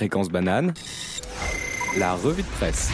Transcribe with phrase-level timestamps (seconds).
[0.00, 0.72] Fréquence banane,
[1.98, 2.90] la revue de presse.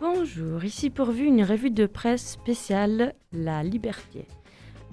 [0.00, 4.28] Bonjour, ici pourvu une revue de presse spéciale La Liberté.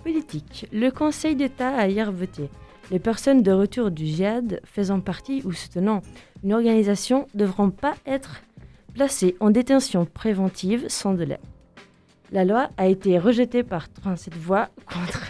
[0.01, 0.67] Politique.
[0.73, 2.49] Le Conseil d'État a hier voté.
[2.89, 6.01] Les personnes de retour du djihad faisant partie ou soutenant
[6.43, 8.41] une organisation devront pas être
[8.95, 11.37] placées en détention préventive sans délai.
[12.31, 15.27] La loi a été rejetée par 37 voix contre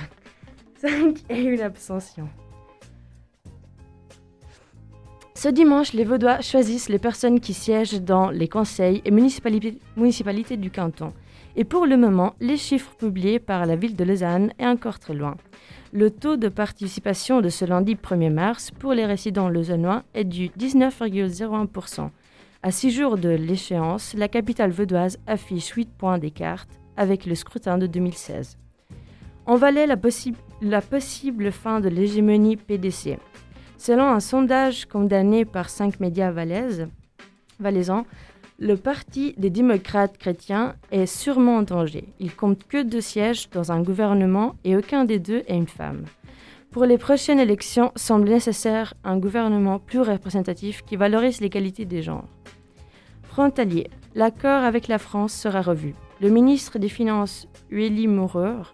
[0.80, 2.30] 5 et une abstention.
[5.44, 10.72] Ce dimanche, les Vaudois choisissent les personnes qui siègent dans les conseils et municipalités, du
[10.72, 11.12] canton.
[11.58, 15.14] Et pour le moment, les chiffres publiés par la ville de Lausanne est encore très
[15.14, 15.36] loin.
[15.92, 20.48] Le taux de participation de ce lundi 1er mars pour les résidents lausannois est du
[20.48, 22.10] 19,01%.
[22.62, 27.78] À six jours de l'échéance, la capitale vaudoise affiche 8 points d'écart avec le scrutin
[27.78, 28.58] de 2016.
[29.46, 29.98] On valait la
[30.82, 33.18] possible fin de l'hégémonie PDC.
[33.78, 38.06] Selon un sondage condamné par cinq médias valaisans,
[38.60, 42.06] le Parti des démocrates chrétiens est sûrement en danger.
[42.20, 46.06] Il compte que deux sièges dans un gouvernement et aucun des deux est une femme.
[46.72, 52.28] Pour les prochaines élections, semble nécessaire un gouvernement plus représentatif qui valorise l'égalité des genres.
[53.24, 55.94] Frontalier, l'accord avec la France sera revu.
[56.22, 58.74] Le ministre des Finances, Ueli Maurer,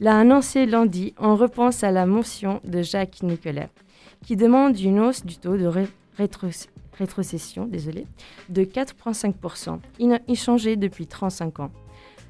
[0.00, 3.68] l'a annoncé lundi en réponse à la motion de Jacques Nicolet
[4.28, 5.70] qui demande une hausse du taux de
[6.18, 9.78] rétrocession de 4,5%,
[10.28, 11.70] inchangé depuis 35 ans.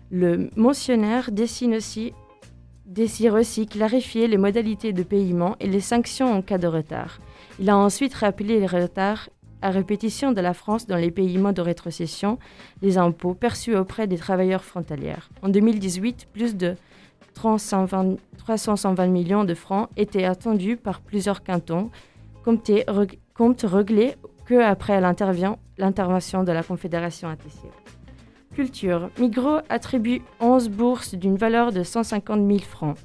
[0.08, 2.12] Le motionnaire dessine aussi,
[3.32, 7.18] aussi clarifier les modalités de paiement et les sanctions en cas de retard.
[7.58, 9.28] Il a ensuite rappelé les retards
[9.60, 12.38] à répétition de la France dans les paiements de rétrocession
[12.80, 15.30] des impôts perçus auprès des travailleurs frontalières.
[15.42, 16.76] En 2018, plus de
[17.34, 21.90] 320, millions de francs étaient attendus par plusieurs cantons,
[22.44, 27.68] compte réglé que après l'intervention de la Confédération ATC.
[28.54, 29.10] Culture.
[29.18, 32.96] Migros attribue 11 bourses d'une valeur de 150 000 francs.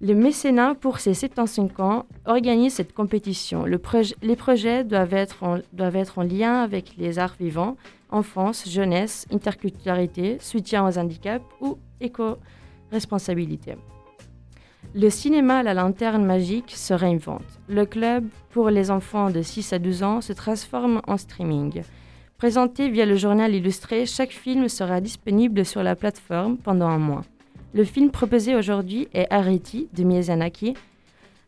[0.00, 3.64] Le mécénat, pour ses 75 ans, organise cette compétition.
[3.64, 7.76] les projets doivent être en lien avec les arts vivants,
[8.10, 12.36] enfance, jeunesse, interculturalité, soutien aux handicaps ou éco
[12.90, 13.76] responsabilité.
[14.94, 17.42] Le cinéma La Lanterne Magique se réinvente.
[17.68, 21.82] Le club pour les enfants de 6 à 12 ans se transforme en streaming.
[22.38, 27.24] Présenté via le journal illustré, chaque film sera disponible sur la plateforme pendant un mois.
[27.72, 30.74] Le film proposé aujourd'hui est Ariti de Miyazaki,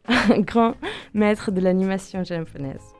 [0.08, 0.74] un grand
[1.14, 2.95] maître de l'animation japonaise.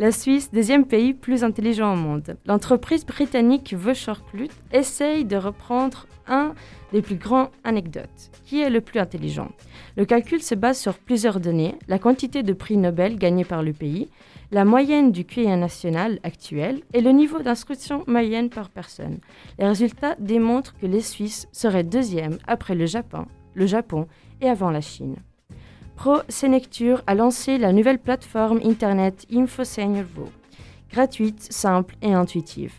[0.00, 2.38] La Suisse, deuxième pays plus intelligent au monde.
[2.46, 6.54] L'entreprise britannique Vauchor-Clut essaye de reprendre un
[6.90, 8.30] des plus grandes anecdotes.
[8.46, 9.50] Qui est le plus intelligent?
[9.98, 13.74] Le calcul se base sur plusieurs données, la quantité de prix Nobel gagnés par le
[13.74, 14.08] pays,
[14.52, 19.18] la moyenne du QI national actuel et le niveau d'instruction moyenne par personne.
[19.58, 24.06] Les résultats démontrent que les Suisses seraient deuxièmes après le Japon, le Japon
[24.40, 25.16] et avant la Chine.
[26.00, 30.30] Pro Senecture a lancé la nouvelle plateforme internet InfoSeniorVo,
[30.90, 32.72] gratuite, simple et intuitive.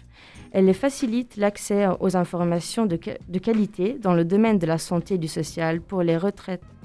[0.52, 5.28] Elle facilite l'accès aux informations de, qualité dans le domaine de la santé et du
[5.28, 6.18] social pour les,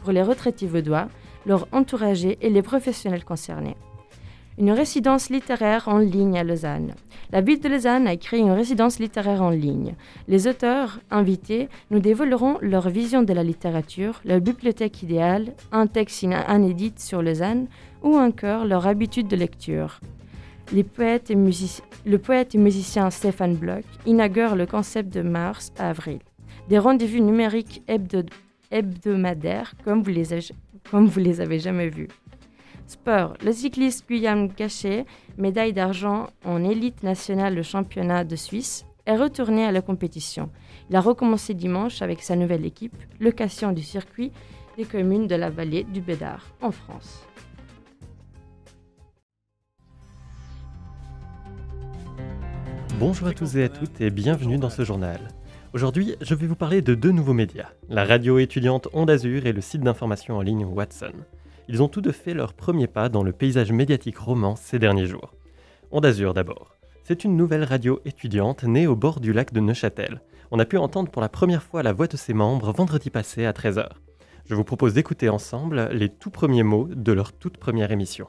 [0.02, 1.08] pour les retraités vaudois,
[1.46, 3.78] leurs entouragés et les professionnels concernés
[4.58, 6.94] une résidence littéraire en ligne à Lausanne.
[7.32, 9.94] La ville de Lausanne a créé une résidence littéraire en ligne.
[10.28, 16.22] Les auteurs invités nous dévoileront leur vision de la littérature, leur bibliothèque idéale, un texte
[16.22, 17.66] inédit sur Lausanne
[18.02, 20.00] ou encore leur habitude de lecture.
[20.72, 21.30] le poète
[22.54, 26.20] et musicien Stéphane Bloch inaugure le concept de mars à avril.
[26.68, 27.82] Des rendez-vous numériques
[28.70, 30.28] hebdomadaires comme vous les,
[30.90, 32.08] comme vous les avez jamais vus.
[32.88, 33.34] Sport.
[33.44, 35.06] Le cycliste Guillaume Cachet,
[35.38, 40.50] médaille d'argent en élite nationale le championnat de Suisse, est retourné à la compétition.
[40.90, 44.32] Il a recommencé dimanche avec sa nouvelle équipe, location du circuit
[44.76, 47.26] des communes de la vallée du Bédard, en France.
[52.98, 55.20] Bonjour à tous et à toutes et bienvenue dans ce journal.
[55.72, 59.52] Aujourd'hui, je vais vous parler de deux nouveaux médias, la radio étudiante Onde Azur et
[59.52, 61.12] le site d'information en ligne Watson
[61.68, 65.06] ils ont tous deux fait leur premier pas dans le paysage médiatique roman ces derniers
[65.06, 65.34] jours.
[65.90, 66.76] Onde d'Azur d'abord.
[67.04, 70.22] C'est une nouvelle radio étudiante née au bord du lac de Neuchâtel.
[70.50, 73.46] On a pu entendre pour la première fois la voix de ses membres vendredi passé
[73.46, 73.88] à 13h.
[74.44, 78.28] Je vous propose d'écouter ensemble les tout premiers mots de leur toute première émission.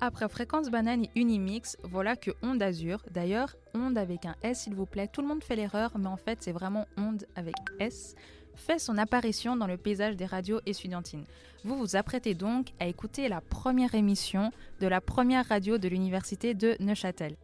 [0.00, 4.74] Après Fréquence Banane et Unimix, voilà que Onde Azur, d'ailleurs, Onde avec un S s'il
[4.74, 8.16] vous plaît, tout le monde fait l'erreur, mais en fait c'est vraiment Onde avec S,
[8.56, 11.24] fait son apparition dans le paysage des radios estudiantines.
[11.64, 14.50] Vous vous apprêtez donc à écouter la première émission
[14.80, 17.36] de la première radio de l'université de Neuchâtel.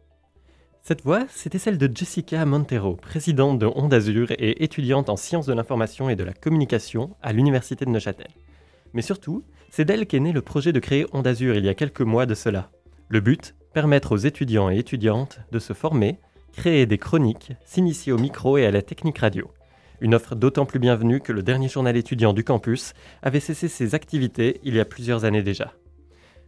[0.81, 5.45] Cette voix, c'était celle de Jessica Montero, présidente de Onde Azur et étudiante en sciences
[5.45, 8.29] de l'information et de la communication à l'université de Neuchâtel.
[8.93, 11.75] Mais surtout, c'est d'elle qu'est né le projet de créer Onde Azur il y a
[11.75, 12.71] quelques mois de cela.
[13.07, 16.17] Le but Permettre aux étudiants et étudiantes de se former,
[16.53, 19.51] créer des chroniques, s'initier au micro et à la technique radio.
[20.01, 23.95] Une offre d'autant plus bienvenue que le dernier journal étudiant du campus avait cessé ses
[23.95, 25.73] activités il y a plusieurs années déjà.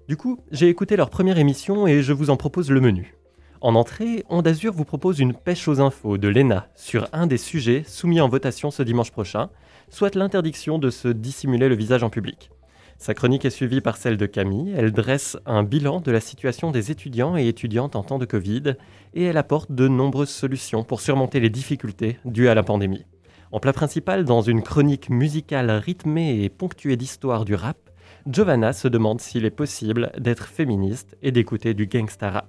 [0.07, 3.15] Du coup, j'ai écouté leur première émission et je vous en propose le menu.
[3.59, 7.37] En entrée, Onde Azur vous propose une pêche aux infos de l'ENA sur un des
[7.37, 9.49] sujets soumis en votation ce dimanche prochain,
[9.89, 12.49] soit l'interdiction de se dissimuler le visage en public.
[12.97, 14.73] Sa chronique est suivie par celle de Camille.
[14.77, 18.75] Elle dresse un bilan de la situation des étudiants et étudiantes en temps de Covid
[19.13, 23.05] et elle apporte de nombreuses solutions pour surmonter les difficultés dues à la pandémie.
[23.51, 27.77] En plat principal, dans une chronique musicale rythmée et ponctuée d'histoires du rap,
[28.25, 32.47] Giovanna se demande s'il est possible d'être féministe et d'écouter du gangsta rap.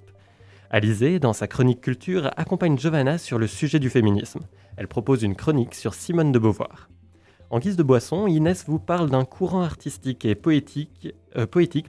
[0.69, 4.39] Alizé, dans sa chronique culture, accompagne Giovanna sur le sujet du féminisme.
[4.77, 6.89] Elle propose une chronique sur Simone de Beauvoir.
[7.49, 11.87] En guise de boisson, Inès vous parle d'un courant artistique et poétique, euh, poétique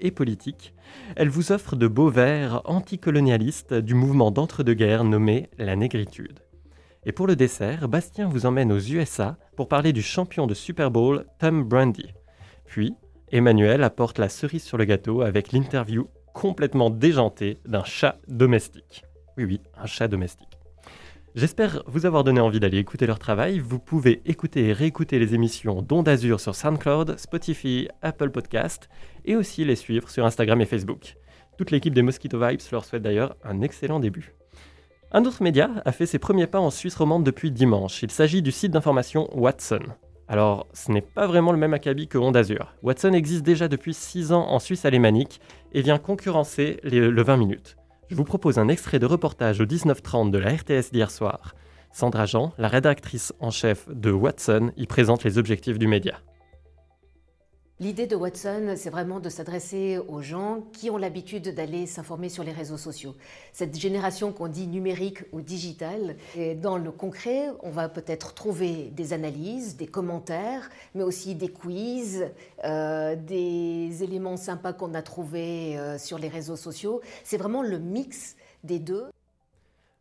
[0.00, 0.74] et politique.
[1.14, 6.40] Elle vous offre de beaux vers anticolonialistes du mouvement d'entre-deux-guerres nommé la négritude.
[7.08, 10.90] Et pour le dessert, Bastien vous emmène aux USA pour parler du champion de Super
[10.90, 12.12] Bowl, Tom Brady.
[12.64, 12.94] Puis,
[13.30, 19.04] Emmanuel apporte la cerise sur le gâteau avec l'interview complètement déjantée d'un chat domestique.
[19.36, 20.58] Oui, oui, un chat domestique.
[21.36, 23.60] J'espère vous avoir donné envie d'aller écouter leur travail.
[23.60, 28.88] Vous pouvez écouter et réécouter les émissions d'Onde Azur sur SoundCloud, Spotify, Apple Podcast
[29.24, 31.14] et aussi les suivre sur Instagram et Facebook.
[31.56, 34.34] Toute l'équipe des Mosquito Vibes leur souhaite d'ailleurs un excellent début.
[35.12, 38.02] Un autre média a fait ses premiers pas en Suisse romande depuis dimanche.
[38.02, 39.82] Il s'agit du site d'information Watson.
[40.26, 42.74] Alors, ce n'est pas vraiment le même acabit que Azur.
[42.82, 45.40] Watson existe déjà depuis 6 ans en Suisse alémanique
[45.72, 47.76] et vient concurrencer le 20 minutes.
[48.08, 51.54] Je vous propose un extrait de reportage au 19h30 de la RTS d'hier soir.
[51.92, 56.16] Sandra Jean, la rédactrice en chef de Watson, y présente les objectifs du média.
[57.78, 62.42] L'idée de Watson, c'est vraiment de s'adresser aux gens qui ont l'habitude d'aller s'informer sur
[62.42, 63.14] les réseaux sociaux.
[63.52, 66.16] Cette génération qu'on dit numérique ou digitale,
[66.62, 72.24] dans le concret, on va peut-être trouver des analyses, des commentaires, mais aussi des quiz,
[72.64, 77.02] euh, des éléments sympas qu'on a trouvés euh, sur les réseaux sociaux.
[77.24, 79.04] C'est vraiment le mix des deux.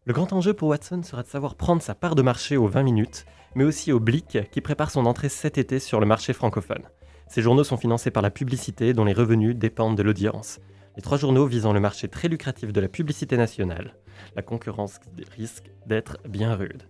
[0.06, 2.84] Le grand enjeu pour Watson sera de savoir prendre sa part de marché aux 20
[2.84, 6.84] minutes, mais aussi au Blick qui prépare son entrée cet été sur le marché francophone.
[7.28, 10.60] Ces journaux sont financés par la publicité dont les revenus dépendent de l'audience.
[10.96, 13.96] Les trois journaux visant le marché très lucratif de la publicité nationale.
[14.36, 15.00] La concurrence
[15.36, 16.84] risque d'être bien rude.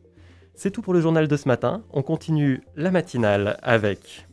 [0.54, 1.84] C'est tout pour le journal de ce matin.
[1.92, 4.28] On continue la matinale avec,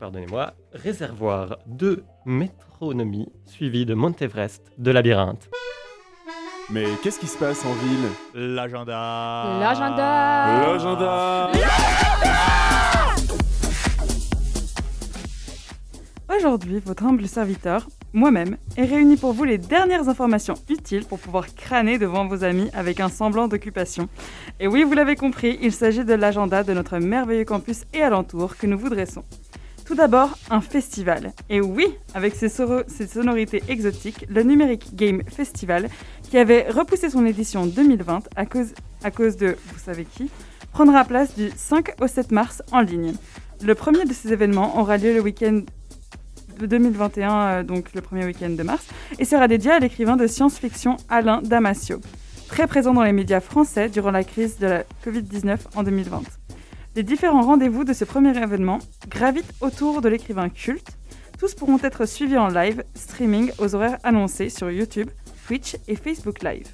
[0.00, 5.48] pardonnez-moi, Réservoir de Métronomie, suivi de Montevrest de Labyrinthe.
[6.70, 8.08] Mais qu'est-ce qui se passe en ville?
[8.34, 12.11] L'agenda L'agenda L'agenda
[16.44, 21.54] Aujourd'hui, votre humble serviteur, moi-même, est réuni pour vous les dernières informations utiles pour pouvoir
[21.54, 24.08] crâner devant vos amis avec un semblant d'occupation.
[24.58, 28.56] Et oui, vous l'avez compris, il s'agit de l'agenda de notre merveilleux campus et alentour
[28.56, 29.22] que nous vous dressons.
[29.86, 31.32] Tout d'abord, un festival.
[31.48, 35.88] Et oui, avec ses, sonorités exotiques, le Numeric Game Festival,
[36.28, 40.28] qui avait repoussé son édition 2020 à cause, à cause de, vous savez qui,
[40.72, 43.12] prendra place du 5 au 7 mars en ligne.
[43.64, 45.60] Le premier de ces événements aura lieu le week-end
[46.66, 48.86] 2021, euh, donc le premier week-end de mars,
[49.18, 52.00] et sera dédié à l'écrivain de science-fiction Alain Damasio,
[52.48, 56.22] très présent dans les médias français durant la crise de la Covid-19 en 2020.
[56.94, 58.78] Les différents rendez-vous de ce premier événement
[59.08, 60.98] gravitent autour de l'écrivain culte.
[61.38, 65.08] Tous pourront être suivis en live streaming aux horaires annoncés sur YouTube,
[65.46, 66.68] Twitch et Facebook Live.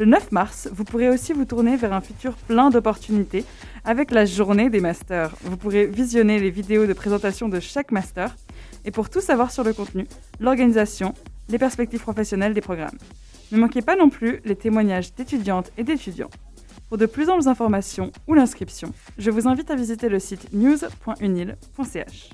[0.00, 3.44] Le 9 mars, vous pourrez aussi vous tourner vers un futur plein d'opportunités
[3.84, 5.32] avec la journée des masters.
[5.42, 8.34] Vous pourrez visionner les vidéos de présentation de chaque master
[8.84, 10.06] et pour tout savoir sur le contenu,
[10.40, 11.14] l'organisation,
[11.48, 12.98] les perspectives professionnelles des programmes.
[13.52, 16.30] Ne manquez pas non plus les témoignages d'étudiantes et d'étudiants.
[16.88, 22.30] Pour de plus amples informations ou l'inscription, je vous invite à visiter le site news.unil.ch.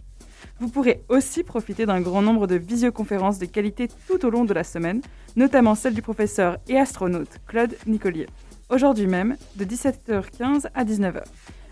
[0.58, 4.52] Vous pourrez aussi profiter d'un grand nombre de visioconférences de qualité tout au long de
[4.52, 5.00] la semaine,
[5.36, 8.26] notamment celle du professeur et astronaute Claude Nicolier,
[8.68, 11.22] aujourd'hui même de 17h15 à 19h,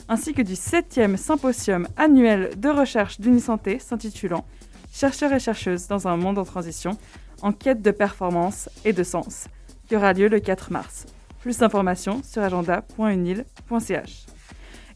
[0.09, 4.47] ainsi que du 7e symposium annuel de recherche d'Unisanté s'intitulant
[4.93, 6.99] Chercheurs et chercheuses dans un monde en transition,
[7.43, 9.47] en quête de performance et de sens,
[9.89, 11.07] qui aura lieu le 4 mars.
[11.41, 14.27] Plus d'informations sur agenda.unil.ch.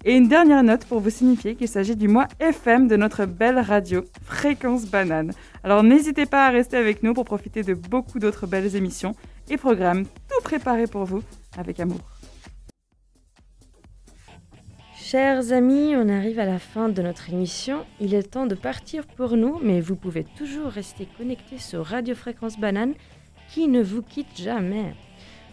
[0.05, 3.61] Et une dernière note pour vous signifier qu'il s'agit du mois FM de notre belle
[3.61, 5.33] radio, Fréquence Banane.
[5.63, 9.15] Alors n'hésitez pas à rester avec nous pour profiter de beaucoup d'autres belles émissions
[9.49, 11.23] et programmes tout préparés pour vous
[11.57, 12.12] avec amour.
[15.13, 17.85] Chers amis, on arrive à la fin de notre émission.
[18.01, 22.15] Il est temps de partir pour nous, mais vous pouvez toujours rester connectés sur Radio
[22.15, 22.95] Fréquence Banane
[23.53, 24.95] qui ne vous quitte jamais.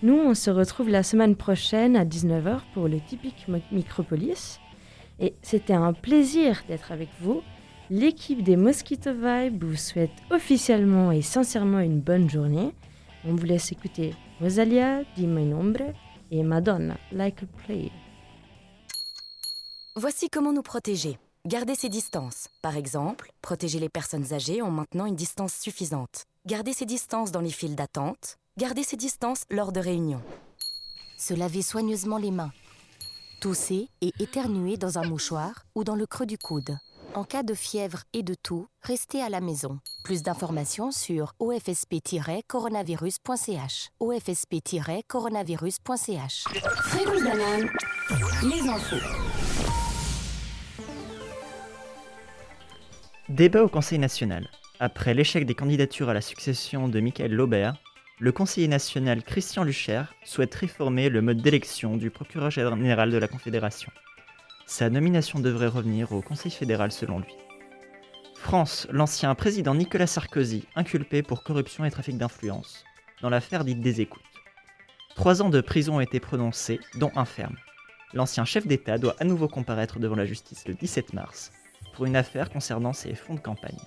[0.01, 4.62] Nous, on se retrouve la semaine prochaine à 19h pour le typique Micropolis.
[5.20, 7.42] Et c'était un plaisir d'être avec vous.
[7.89, 12.74] L'équipe des Mosquito Vibe vous souhaite officiellement et sincèrement une bonne journée.
[13.28, 15.94] On vous laisse écouter Rosalia, Di My Nombre
[16.32, 17.92] et Madonna, Like a Play.
[20.01, 21.20] Voici comment nous protéger.
[21.46, 22.48] Garder ses distances.
[22.62, 26.24] Par exemple, protéger les personnes âgées en maintenant une distance suffisante.
[26.46, 28.38] Garder ses distances dans les files d'attente.
[28.58, 30.22] Garder ses distances lors de réunions.
[31.18, 32.53] Se laver soigneusement les mains.
[33.41, 36.77] Tousser et éternuer dans un mouchoir ou dans le creux du coude.
[37.13, 39.82] En cas de fièvre et de toux, restez à la maison.
[40.06, 43.89] Plus d'informations sur ofsp-coronavirus.ch.
[44.00, 46.44] ofsp-coronavirus.ch.
[46.86, 47.70] Fréquence banane,
[48.44, 48.96] les infos.
[53.29, 54.50] Débat au Conseil national.
[54.79, 57.75] Après l'échec des candidatures à la succession de Michael Laubert,
[58.17, 63.27] le conseiller national Christian Lucher souhaite réformer le mode d'élection du procureur général de la
[63.27, 63.91] Confédération.
[64.65, 67.36] Sa nomination devrait revenir au Conseil fédéral selon lui.
[68.33, 72.83] France, l'ancien président Nicolas Sarkozy inculpé pour corruption et trafic d'influence,
[73.21, 74.24] dans l'affaire dite des écoutes.
[75.15, 77.57] Trois ans de prison ont été prononcés, dont un ferme.
[78.15, 81.51] L'ancien chef d'État doit à nouveau comparaître devant la justice le 17 mars
[82.00, 83.77] pour une affaire concernant ses fonds de campagne.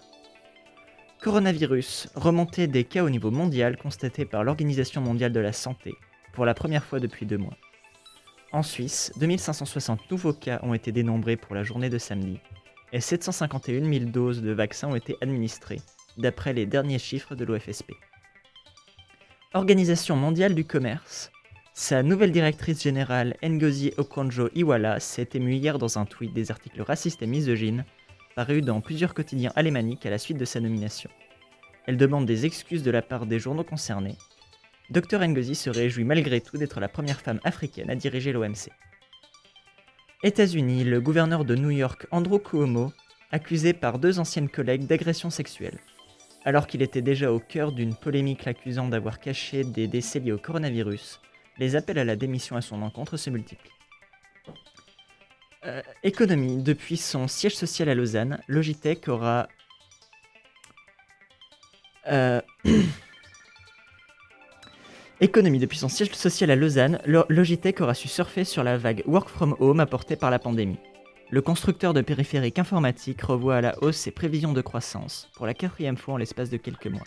[1.23, 5.95] Coronavirus, remontée des cas au niveau mondial constatés par l'Organisation mondiale de la santé
[6.35, 7.57] pour la première fois depuis deux mois.
[8.53, 12.39] En Suisse, 2560 nouveaux cas ont été dénombrés pour la journée de samedi
[12.93, 15.81] et 751 000 doses de vaccins ont été administrées,
[16.19, 17.93] d'après les derniers chiffres de l'OFSP.
[19.55, 21.33] Organisation mondiale du commerce,
[21.73, 27.23] sa nouvelle directrice générale Ngozi Okonjo-Iweala s'est émue hier dans un tweet des articles racistes
[27.23, 27.87] et misogynes
[28.35, 31.11] parus dans plusieurs quotidiens alémaniques à la suite de sa nomination.
[31.87, 34.17] Elle demande des excuses de la part des journaux concernés.
[34.91, 38.71] Dr Ngozi se réjouit malgré tout d'être la première femme africaine à diriger l'OMC.
[40.23, 42.93] États-Unis, le gouverneur de New York Andrew Cuomo,
[43.33, 45.79] accusé par deux anciennes collègues d'agression sexuelle.
[46.45, 50.39] Alors qu'il était déjà au cœur d'une polémique l'accusant d'avoir caché des décès liés au
[50.39, 51.21] coronavirus,
[51.59, 53.71] les appels à la démission à son encontre se multiplient.
[55.65, 56.61] Euh, économie.
[56.61, 59.47] Depuis son siège social à Lausanne, Logitech aura.
[62.09, 62.41] Euh,
[67.29, 70.81] Logitech aura su surfer sur la vague work from home apportée par la pandémie.
[71.31, 75.55] Le constructeur de périphériques informatiques revoit à la hausse ses prévisions de croissance, pour la
[75.55, 77.07] quatrième fois en l'espace de quelques mois.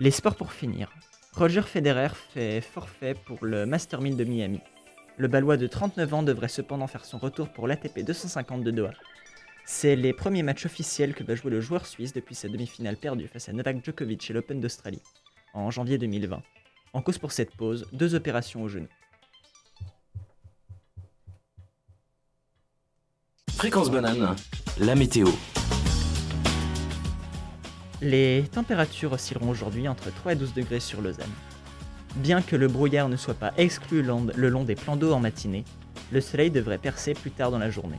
[0.00, 0.92] Les sports pour finir.
[1.36, 4.60] Roger Federer fait forfait pour le Master 1000 de Miami.
[5.16, 8.90] Le Balois de 39 ans devrait cependant faire son retour pour l'ATP 250 de Doha.
[9.64, 13.28] C'est les premiers matchs officiels que va jouer le joueur suisse depuis sa demi-finale perdue
[13.28, 15.00] face à Novak Djokovic chez l'Open d'Australie,
[15.54, 16.42] en janvier 2020.
[16.94, 18.88] En cause pour cette pause, deux opérations au genou.
[23.52, 24.34] Fréquence banane,
[24.78, 25.28] la météo.
[28.02, 31.32] Les températures oscilleront aujourd'hui entre 3 et 12 degrés sur Lausanne.
[32.16, 35.64] Bien que le brouillard ne soit pas exclu le long des plans d'eau en matinée,
[36.12, 37.98] le soleil devrait percer plus tard dans la journée.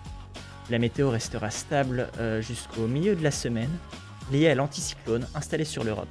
[0.69, 3.69] La météo restera stable euh, jusqu'au milieu de la semaine,
[4.31, 6.07] liée à l'anticyclone installé sur l'Europe.